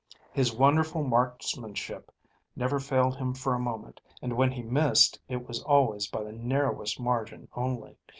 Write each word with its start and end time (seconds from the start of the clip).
His 0.31 0.51
wonderful 0.51 1.03
marksmanship 1.03 2.11
never 2.55 2.79
failed 2.79 3.17
him 3.17 3.35
for 3.35 3.53
a 3.53 3.59
moment, 3.59 4.01
and 4.19 4.35
when 4.35 4.51
he 4.51 4.63
missed 4.63 5.19
it 5.29 5.47
was 5.47 5.61
always 5.61 6.07
by 6.07 6.23
the 6.23 6.31
narrowest 6.33 6.99
margin 6.99 7.47
only. 7.53 7.99